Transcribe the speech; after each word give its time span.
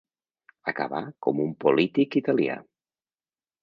Acabar 0.71 1.03
com 1.27 1.43
un 1.45 1.53
polític 1.67 2.21
italià. 2.25 2.61